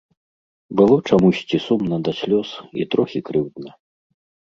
[0.81, 2.49] Было чамусьці сумна да слёз
[2.83, 3.81] і трохі крыўдна.